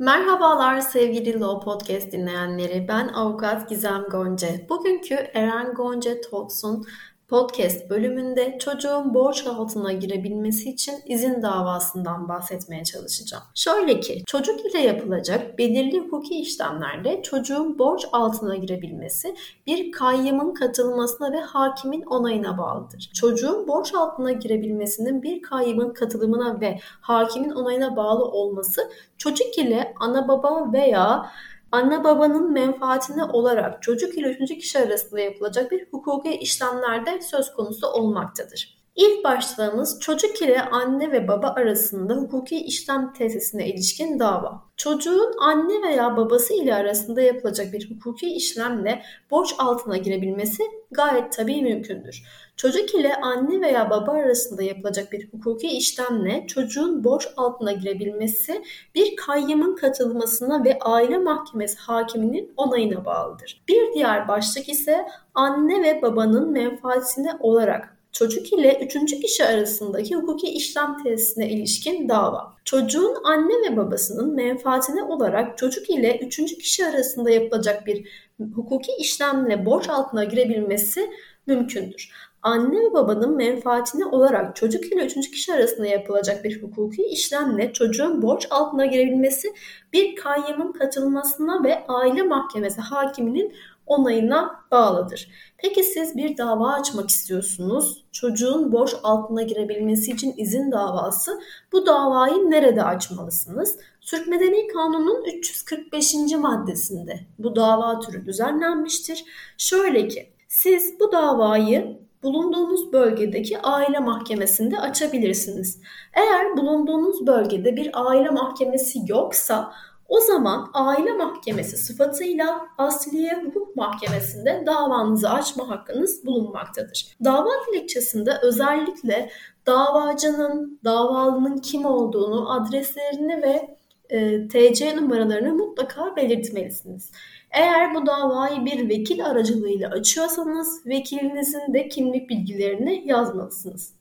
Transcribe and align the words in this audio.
Merhabalar 0.00 0.80
sevgili 0.80 1.40
Law 1.40 1.60
Podcast 1.64 2.12
dinleyenleri. 2.12 2.88
Ben 2.88 3.08
avukat 3.08 3.68
Gizem 3.68 4.04
Gonce. 4.10 4.66
Bugünkü 4.68 5.14
Eren 5.14 5.74
Gonce 5.74 6.20
Talks'un 6.20 6.86
podcast 7.30 7.90
bölümünde 7.90 8.58
çocuğun 8.58 9.14
borç 9.14 9.46
altına 9.46 9.92
girebilmesi 9.92 10.70
için 10.70 10.94
izin 11.06 11.42
davasından 11.42 12.28
bahsetmeye 12.28 12.84
çalışacağım. 12.84 13.42
Şöyle 13.54 14.00
ki 14.00 14.22
çocuk 14.26 14.60
ile 14.66 14.78
yapılacak 14.78 15.58
belirli 15.58 15.98
hukuki 15.98 16.40
işlemlerde 16.40 17.22
çocuğun 17.22 17.78
borç 17.78 18.06
altına 18.12 18.56
girebilmesi 18.56 19.36
bir 19.66 19.92
kayyımın 19.92 20.54
katılmasına 20.54 21.32
ve 21.32 21.40
hakimin 21.40 22.02
onayına 22.02 22.58
bağlıdır. 22.58 23.10
Çocuğun 23.14 23.68
borç 23.68 23.94
altına 23.94 24.32
girebilmesinin 24.32 25.22
bir 25.22 25.42
kayyımın 25.42 25.94
katılımına 25.94 26.60
ve 26.60 26.78
hakimin 27.00 27.50
onayına 27.50 27.96
bağlı 27.96 28.24
olması 28.24 28.90
çocuk 29.18 29.58
ile 29.58 29.94
ana 30.00 30.28
baba 30.28 30.72
veya 30.72 31.30
anne 31.72 32.04
babanın 32.04 32.52
menfaatine 32.52 33.24
olarak 33.24 33.82
çocuk 33.82 34.18
ile 34.18 34.28
üçüncü 34.28 34.58
kişi 34.58 34.78
arasında 34.78 35.20
yapılacak 35.20 35.70
bir 35.70 35.86
hukuki 35.90 36.34
işlemlerde 36.34 37.20
söz 37.22 37.52
konusu 37.52 37.86
olmaktadır. 37.86 38.79
İlk 39.00 39.24
başlığımız 39.24 40.00
çocuk 40.00 40.42
ile 40.42 40.62
anne 40.62 41.12
ve 41.12 41.28
baba 41.28 41.48
arasında 41.48 42.14
hukuki 42.14 42.60
işlem 42.60 43.12
tesisine 43.12 43.68
ilişkin 43.68 44.18
dava. 44.18 44.62
Çocuğun 44.76 45.32
anne 45.40 45.88
veya 45.88 46.16
babası 46.16 46.54
ile 46.54 46.74
arasında 46.74 47.20
yapılacak 47.20 47.72
bir 47.72 47.90
hukuki 47.90 48.32
işlemle 48.34 49.02
borç 49.30 49.54
altına 49.58 49.96
girebilmesi 49.96 50.62
gayet 50.90 51.32
tabii 51.32 51.62
mümkündür. 51.62 52.22
Çocuk 52.56 52.94
ile 52.94 53.16
anne 53.16 53.60
veya 53.60 53.90
baba 53.90 54.12
arasında 54.12 54.62
yapılacak 54.62 55.12
bir 55.12 55.32
hukuki 55.32 55.68
işlemle 55.68 56.46
çocuğun 56.46 57.04
borç 57.04 57.28
altına 57.36 57.72
girebilmesi 57.72 58.62
bir 58.94 59.16
kayyımın 59.16 59.76
katılmasına 59.76 60.64
ve 60.64 60.78
aile 60.80 61.18
mahkemesi 61.18 61.78
hakiminin 61.78 62.52
onayına 62.56 63.04
bağlıdır. 63.04 63.62
Bir 63.68 63.92
diğer 63.94 64.28
başlık 64.28 64.68
ise 64.68 65.06
anne 65.34 65.82
ve 65.82 66.02
babanın 66.02 66.52
menfaatine 66.52 67.32
olarak 67.40 67.99
çocuk 68.12 68.52
ile 68.52 68.80
üçüncü 68.84 69.20
kişi 69.20 69.44
arasındaki 69.44 70.14
hukuki 70.14 70.48
işlem 70.48 71.02
tesisine 71.02 71.50
ilişkin 71.50 72.08
dava. 72.08 72.54
Çocuğun 72.64 73.16
anne 73.24 73.70
ve 73.70 73.76
babasının 73.76 74.34
menfaatine 74.34 75.02
olarak 75.02 75.58
çocuk 75.58 75.90
ile 75.90 76.18
üçüncü 76.18 76.58
kişi 76.58 76.86
arasında 76.86 77.30
yapılacak 77.30 77.86
bir 77.86 78.08
hukuki 78.54 78.92
işlemle 78.98 79.66
borç 79.66 79.88
altına 79.88 80.24
girebilmesi 80.24 81.10
mümkündür 81.46 82.10
anne 82.42 82.76
ve 82.76 82.92
babanın 82.92 83.36
menfaatine 83.36 84.04
olarak 84.04 84.56
çocuk 84.56 84.84
ile 84.84 85.04
üçüncü 85.06 85.30
kişi 85.30 85.52
arasında 85.52 85.86
yapılacak 85.86 86.44
bir 86.44 86.62
hukuki 86.62 87.02
işlemle 87.02 87.72
çocuğun 87.72 88.22
borç 88.22 88.46
altına 88.50 88.86
girebilmesi 88.86 89.48
bir 89.92 90.16
kayyımın 90.16 90.72
katılmasına 90.72 91.64
ve 91.64 91.86
aile 91.88 92.22
mahkemesi 92.22 92.80
hakiminin 92.80 93.54
onayına 93.90 94.64
bağlıdır. 94.70 95.28
Peki 95.58 95.84
siz 95.84 96.16
bir 96.16 96.36
dava 96.36 96.72
açmak 96.72 97.10
istiyorsunuz. 97.10 98.04
Çocuğun 98.12 98.72
borç 98.72 98.94
altına 99.02 99.42
girebilmesi 99.42 100.10
için 100.10 100.34
izin 100.36 100.72
davası. 100.72 101.40
Bu 101.72 101.86
davayı 101.86 102.50
nerede 102.50 102.82
açmalısınız? 102.82 103.78
Türk 104.00 104.28
Medeni 104.28 104.66
Kanunu'nun 104.66 105.24
345. 105.24 106.14
maddesinde 106.38 107.20
bu 107.38 107.56
dava 107.56 108.00
türü 108.00 108.26
düzenlenmiştir. 108.26 109.24
Şöyle 109.58 110.08
ki 110.08 110.32
siz 110.48 111.00
bu 111.00 111.12
davayı 111.12 112.00
bulunduğunuz 112.22 112.92
bölgedeki 112.92 113.58
aile 113.58 113.98
mahkemesinde 113.98 114.80
açabilirsiniz. 114.80 115.80
Eğer 116.14 116.56
bulunduğunuz 116.56 117.26
bölgede 117.26 117.76
bir 117.76 117.90
aile 117.94 118.30
mahkemesi 118.30 118.98
yoksa 119.06 119.72
o 120.10 120.20
zaman 120.20 120.70
aile 120.74 121.12
mahkemesi 121.12 121.76
sıfatıyla 121.76 122.60
Asliye 122.78 123.42
Hukuk 123.44 123.76
Mahkemesi'nde 123.76 124.62
davanızı 124.66 125.30
açma 125.30 125.68
hakkınız 125.68 126.26
bulunmaktadır. 126.26 127.16
Dava 127.24 127.50
dilekçesinde 127.68 128.38
özellikle 128.42 129.30
davacının, 129.66 130.80
davalının 130.84 131.58
kim 131.58 131.84
olduğunu, 131.84 132.52
adreslerini 132.52 133.42
ve 133.42 133.76
e, 134.08 134.48
TC 134.48 134.96
numaralarını 134.96 135.54
mutlaka 135.54 136.16
belirtmelisiniz. 136.16 137.10
Eğer 137.50 137.94
bu 137.94 138.06
davayı 138.06 138.64
bir 138.64 138.88
vekil 138.88 139.26
aracılığıyla 139.26 139.90
açıyorsanız 139.90 140.86
vekilinizin 140.86 141.74
de 141.74 141.88
kimlik 141.88 142.28
bilgilerini 142.30 143.02
yazmalısınız. 143.06 143.99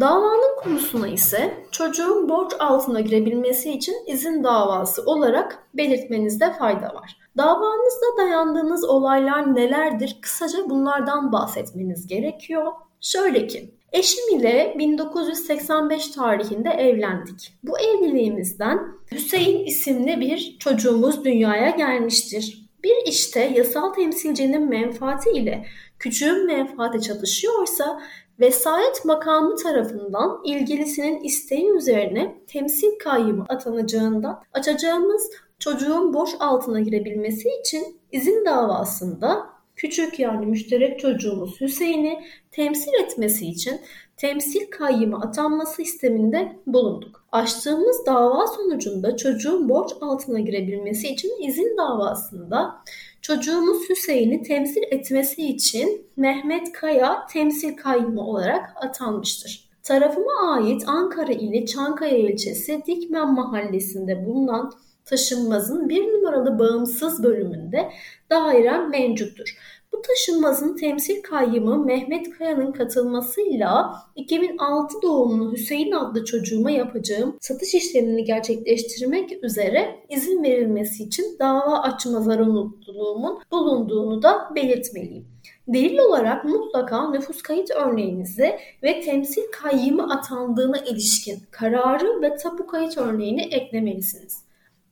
Davanın 0.00 0.56
konusuna 0.62 1.08
ise 1.08 1.54
çocuğun 1.70 2.28
borç 2.28 2.52
altına 2.58 3.00
girebilmesi 3.00 3.70
için 3.70 3.94
izin 4.06 4.44
davası 4.44 5.02
olarak 5.02 5.66
belirtmenizde 5.74 6.52
fayda 6.52 6.94
var. 6.94 7.16
Davanızda 7.36 8.06
dayandığınız 8.18 8.84
olaylar 8.84 9.54
nelerdir? 9.54 10.18
Kısaca 10.22 10.70
bunlardan 10.70 11.32
bahsetmeniz 11.32 12.06
gerekiyor. 12.06 12.72
Şöyle 13.00 13.46
ki, 13.46 13.74
eşim 13.92 14.38
ile 14.38 14.74
1985 14.78 16.08
tarihinde 16.08 16.70
evlendik. 16.70 17.54
Bu 17.62 17.78
evliliğimizden 17.78 18.78
Hüseyin 19.12 19.64
isimli 19.66 20.20
bir 20.20 20.56
çocuğumuz 20.58 21.24
dünyaya 21.24 21.70
gelmiştir. 21.70 22.63
Bir 22.84 23.06
işte 23.06 23.40
yasal 23.40 23.92
temsilcinin 23.92 24.68
menfaati 24.68 25.30
ile 25.30 25.66
küçüğün 25.98 26.46
menfaati 26.46 27.00
çatışıyorsa 27.00 28.00
vesayet 28.40 29.04
makamı 29.04 29.56
tarafından 29.56 30.40
ilgilisinin 30.44 31.20
isteği 31.20 31.70
üzerine 31.70 32.34
temsil 32.46 32.98
kayyımı 32.98 33.46
atanacağından 33.48 34.42
açacağımız 34.52 35.30
çocuğun 35.58 36.14
boş 36.14 36.30
altına 36.40 36.80
girebilmesi 36.80 37.48
için 37.60 38.00
izin 38.12 38.44
davasında 38.44 39.53
küçük 39.84 40.18
yani 40.18 40.46
müşterek 40.46 41.00
çocuğumuz 41.00 41.60
Hüseyin'i 41.60 42.24
temsil 42.50 42.92
etmesi 43.04 43.46
için 43.46 43.80
temsil 44.16 44.70
kayyımı 44.70 45.20
atanması 45.20 45.82
isteminde 45.82 46.56
bulunduk. 46.66 47.24
Açtığımız 47.32 48.06
dava 48.06 48.46
sonucunda 48.46 49.16
çocuğun 49.16 49.68
borç 49.68 49.90
altına 50.00 50.40
girebilmesi 50.40 51.08
için 51.08 51.42
izin 51.42 51.76
davasında 51.78 52.74
çocuğumuz 53.22 53.88
Hüseyin'i 53.88 54.42
temsil 54.42 54.82
etmesi 54.90 55.46
için 55.46 56.06
Mehmet 56.16 56.72
Kaya 56.72 57.26
temsil 57.26 57.76
kayyımı 57.76 58.20
olarak 58.26 58.74
atanmıştır. 58.76 59.68
Tarafıma 59.82 60.52
ait 60.52 60.82
Ankara 60.86 61.32
ili 61.32 61.66
Çankaya 61.66 62.18
ilçesi 62.18 62.82
Dikmen 62.86 63.34
mahallesinde 63.34 64.26
bulunan 64.26 64.72
taşınmazın 65.04 65.88
bir 65.88 66.02
numaralı 66.02 66.58
bağımsız 66.58 67.22
bölümünde 67.22 67.90
dairem 68.30 68.90
mevcuttur. 68.90 69.56
Bu 69.94 70.02
taşınmazın 70.02 70.76
temsil 70.76 71.22
kayyımı 71.22 71.84
Mehmet 71.84 72.30
Kaya'nın 72.30 72.72
katılmasıyla 72.72 73.94
2006 74.16 75.02
doğumlu 75.02 75.52
Hüseyin 75.52 75.92
adlı 75.92 76.24
çocuğuma 76.24 76.70
yapacağım 76.70 77.36
satış 77.40 77.74
işlemini 77.74 78.24
gerçekleştirmek 78.24 79.44
üzere 79.44 79.96
izin 80.08 80.42
verilmesi 80.42 81.02
için 81.02 81.36
dava 81.38 81.78
açma 81.78 82.20
zorunluluğumun 82.20 83.42
bulunduğunu 83.50 84.22
da 84.22 84.50
belirtmeliyim. 84.54 85.26
Delil 85.68 85.98
olarak 85.98 86.44
mutlaka 86.44 87.10
nüfus 87.10 87.42
kayıt 87.42 87.70
örneğinizi 87.70 88.58
ve 88.82 89.00
temsil 89.00 89.42
kayyımı 89.52 90.14
atandığına 90.14 90.78
ilişkin 90.78 91.38
kararı 91.50 92.22
ve 92.22 92.36
tapu 92.36 92.66
kayıt 92.66 92.98
örneğini 92.98 93.42
eklemelisiniz. 93.42 94.43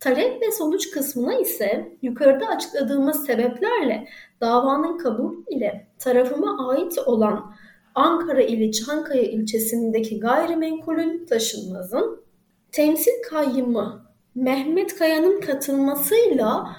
Talep 0.02 0.42
ve 0.42 0.52
sonuç 0.52 0.90
kısmına 0.90 1.34
ise 1.34 1.96
yukarıda 2.02 2.46
açıkladığımız 2.46 3.26
sebeplerle 3.26 4.08
davanın 4.40 4.98
kabul 4.98 5.34
ile 5.50 5.86
tarafıma 5.98 6.68
ait 6.70 6.98
olan 6.98 7.54
Ankara 7.94 8.42
ili 8.42 8.72
Çankaya 8.72 9.22
ilçesindeki 9.22 10.20
gayrimenkulün 10.20 11.26
taşınmazın 11.26 12.24
temsil 12.72 13.22
kayyımı 13.30 14.02
Mehmet 14.34 14.98
Kaya'nın 14.98 15.40
katılmasıyla 15.40 16.76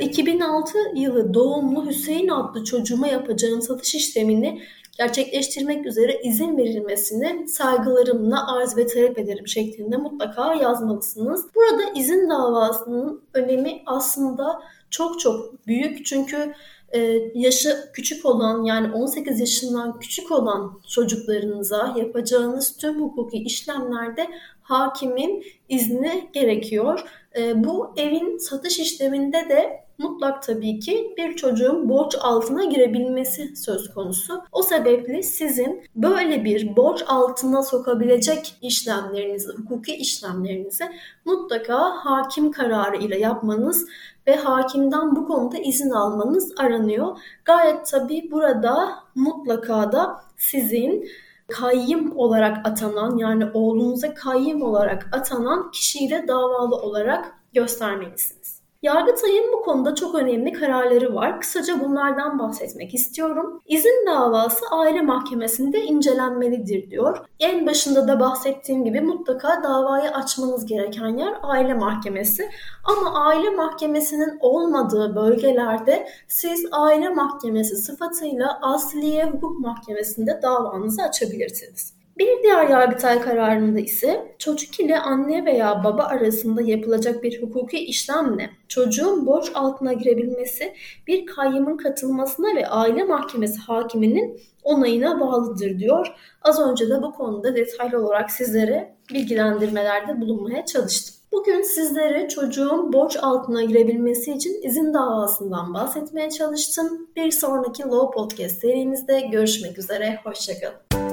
2006 0.00 0.78
e, 0.78 1.00
yılı 1.00 1.34
doğumlu 1.34 1.86
Hüseyin 1.86 2.28
adlı 2.28 2.64
çocuğuma 2.64 3.06
yapacağım 3.06 3.62
satış 3.62 3.94
işlemini 3.94 4.62
gerçekleştirmek 4.98 5.86
üzere 5.86 6.20
izin 6.22 6.56
verilmesini 6.56 7.48
saygılarımla 7.48 8.56
arz 8.56 8.76
ve 8.76 8.86
talep 8.86 9.18
ederim 9.18 9.48
şeklinde 9.48 9.96
mutlaka 9.96 10.54
yazmalısınız. 10.54 11.46
Burada 11.54 11.82
izin 11.94 12.30
davasının 12.30 13.22
önemi 13.34 13.82
aslında 13.86 14.62
çok 14.90 15.20
çok 15.20 15.66
büyük 15.66 16.06
çünkü 16.06 16.54
e, 16.94 17.00
yaşı 17.34 17.90
küçük 17.92 18.26
olan 18.26 18.64
yani 18.64 18.92
18 18.92 19.40
yaşından 19.40 19.98
küçük 19.98 20.32
olan 20.32 20.80
çocuklarınıza 20.88 21.94
yapacağınız 21.96 22.76
tüm 22.76 23.00
hukuki 23.02 23.38
işlemlerde 23.38 24.28
hakimin 24.64 25.44
izni 25.68 26.30
gerekiyor. 26.32 27.00
E, 27.36 27.64
bu 27.64 27.94
evin 27.96 28.38
satış 28.38 28.78
işleminde 28.78 29.48
de 29.48 29.84
mutlak 29.98 30.42
tabii 30.42 30.78
ki 30.80 31.14
bir 31.16 31.36
çocuğun 31.36 31.88
borç 31.88 32.16
altına 32.20 32.64
girebilmesi 32.64 33.56
söz 33.56 33.94
konusu. 33.94 34.42
O 34.52 34.62
sebeple 34.62 35.22
sizin 35.22 35.84
böyle 35.96 36.44
bir 36.44 36.76
borç 36.76 37.04
altına 37.06 37.62
sokabilecek 37.62 38.54
işlemlerinizi, 38.62 39.48
hukuki 39.52 39.96
işlemlerinizi 39.96 40.84
mutlaka 41.24 41.80
hakim 41.80 42.52
kararı 42.52 42.96
ile 42.96 43.18
yapmanız 43.18 43.88
ve 44.26 44.36
hakimden 44.36 45.16
bu 45.16 45.26
konuda 45.26 45.58
izin 45.58 45.90
almanız 45.90 46.52
aranıyor. 46.56 47.18
Gayet 47.44 47.86
tabii 47.86 48.30
burada 48.30 48.94
mutlaka 49.14 49.92
da 49.92 50.24
sizin 50.36 51.08
kayyım 51.48 52.16
olarak 52.16 52.66
atanan 52.66 53.16
yani 53.16 53.44
oğlunuza 53.54 54.14
kayyım 54.14 54.62
olarak 54.62 55.08
atanan 55.12 55.70
kişiyi 55.70 56.10
de 56.10 56.28
davalı 56.28 56.76
olarak 56.76 57.34
göstermelisiniz. 57.52 58.53
Yargıtay'ın 58.84 59.52
bu 59.52 59.62
konuda 59.62 59.94
çok 59.94 60.14
önemli 60.14 60.52
kararları 60.52 61.14
var. 61.14 61.40
Kısaca 61.40 61.80
bunlardan 61.80 62.38
bahsetmek 62.38 62.94
istiyorum. 62.94 63.62
İzin 63.66 64.06
davası 64.06 64.64
aile 64.70 65.02
mahkemesinde 65.02 65.82
incelenmelidir 65.82 66.90
diyor. 66.90 67.18
En 67.40 67.66
başında 67.66 68.08
da 68.08 68.20
bahsettiğim 68.20 68.84
gibi 68.84 69.00
mutlaka 69.00 69.62
davayı 69.62 70.10
açmanız 70.10 70.66
gereken 70.66 71.16
yer 71.16 71.34
aile 71.42 71.74
mahkemesi. 71.74 72.50
Ama 72.84 73.24
aile 73.24 73.50
mahkemesinin 73.50 74.38
olmadığı 74.40 75.16
bölgelerde 75.16 76.08
siz 76.28 76.66
aile 76.72 77.08
mahkemesi 77.08 77.76
sıfatıyla 77.76 78.58
Asliye 78.62 79.24
Hukuk 79.24 79.60
Mahkemesi'nde 79.60 80.40
davanızı 80.42 81.02
açabilirsiniz. 81.02 82.03
Bir 82.18 82.42
diğer 82.42 82.68
Yargıtay 82.68 83.20
kararında 83.20 83.80
ise 83.80 84.34
çocuk 84.38 84.80
ile 84.80 84.98
anne 84.98 85.44
veya 85.44 85.84
baba 85.84 86.02
arasında 86.02 86.62
yapılacak 86.62 87.22
bir 87.22 87.42
hukuki 87.42 87.78
işlemle 87.78 88.50
çocuğun 88.68 89.26
borç 89.26 89.50
altına 89.54 89.92
girebilmesi 89.92 90.74
bir 91.06 91.26
kayyımın 91.26 91.76
katılmasına 91.76 92.56
ve 92.56 92.68
aile 92.68 93.04
mahkemesi 93.04 93.58
hakiminin 93.58 94.40
onayına 94.62 95.20
bağlıdır 95.20 95.78
diyor. 95.78 96.14
Az 96.42 96.60
önce 96.60 96.90
de 96.90 97.02
bu 97.02 97.12
konuda 97.12 97.56
detaylı 97.56 98.06
olarak 98.06 98.30
sizlere 98.30 98.96
bilgilendirmelerde 99.14 100.20
bulunmaya 100.20 100.66
çalıştım. 100.66 101.14
Bugün 101.32 101.62
sizlere 101.62 102.28
çocuğun 102.28 102.92
borç 102.92 103.16
altına 103.22 103.64
girebilmesi 103.64 104.32
için 104.32 104.62
izin 104.62 104.94
davasından 104.94 105.74
bahsetmeye 105.74 106.30
çalıştım. 106.30 107.08
Bir 107.16 107.30
sonraki 107.30 107.82
Law 107.82 108.14
Podcast 108.14 108.60
serimizde 108.60 109.20
görüşmek 109.20 109.78
üzere. 109.78 110.18
Hoşçakalın. 110.24 111.03